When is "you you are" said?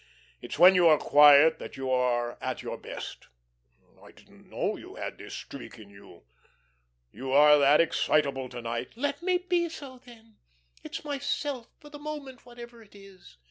5.91-7.59